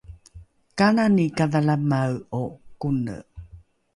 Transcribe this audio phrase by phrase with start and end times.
[0.77, 2.41] kanani kadhalamae’o
[2.81, 3.15] kone?